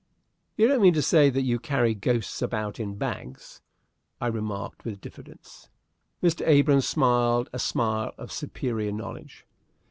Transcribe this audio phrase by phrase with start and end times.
[0.57, 3.61] "You don't mean to say that you carry ghosts about in bags?"
[4.19, 5.69] I remarked, with diffidence.
[6.23, 6.41] Mr.
[6.47, 9.45] Abrahams smiled a smile of superior knowledge.